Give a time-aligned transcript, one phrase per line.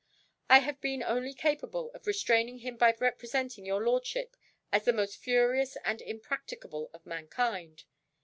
[0.49, 4.35] I have been only capable of restraining him by representing your lordship
[4.71, 7.83] as the most furious and impracticable of mankind.